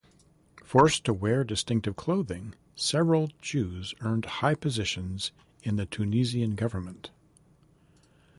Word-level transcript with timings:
Forced 0.63 1.03
to 1.03 1.13
wear 1.13 1.43
distinctive 1.43 1.95
clothing, 1.95 2.55
several 2.75 3.29
Jews 3.39 3.93
earned 4.01 4.25
high 4.25 4.55
positions 4.55 5.31
in 5.61 5.75
the 5.75 5.85
Tunisian 5.85 6.55
government. 6.55 7.11